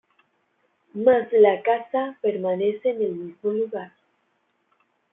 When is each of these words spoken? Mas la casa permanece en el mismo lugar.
Mas 0.95 1.27
la 1.31 1.61
casa 1.61 2.17
permanece 2.23 2.89
en 2.89 3.03
el 3.03 3.11
mismo 3.13 3.51
lugar. 3.51 3.93